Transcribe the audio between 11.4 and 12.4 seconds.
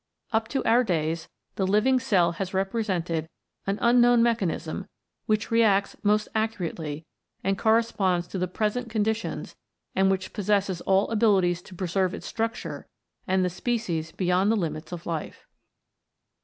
to preserve its